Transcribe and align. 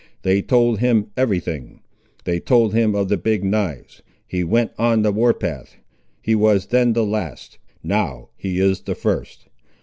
They 0.23 0.41
told 0.41 0.79
him 0.79 1.11
every 1.15 1.39
thing—they 1.39 2.39
told 2.39 2.73
him 2.73 2.95
of 2.95 3.07
the 3.07 3.17
Big 3.17 3.43
knives. 3.43 4.01
He 4.25 4.43
went 4.43 4.71
on 4.79 5.03
the 5.03 5.11
war 5.11 5.31
path. 5.31 5.75
He 6.23 6.33
was 6.33 6.65
then 6.65 6.93
the 6.93 7.05
last; 7.05 7.59
now, 7.83 8.29
he 8.35 8.59
is 8.59 8.81
the 8.81 8.95
first. 8.95 9.45